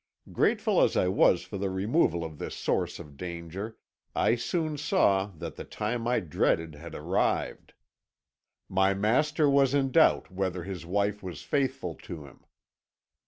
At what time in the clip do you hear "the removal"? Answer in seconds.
1.59-2.23